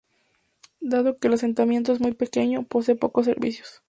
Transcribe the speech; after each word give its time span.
Dado 0.79 1.15
que 1.17 1.27
el 1.27 1.35
asentamiento 1.35 1.93
es 1.93 1.99
muy 1.99 2.13
pequeño, 2.15 2.63
posee 2.63 2.95
pocos 2.95 3.25
servicios. 3.25 3.79